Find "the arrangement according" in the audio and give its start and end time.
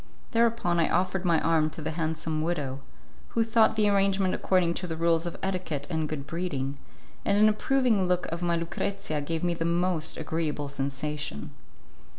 3.75-4.73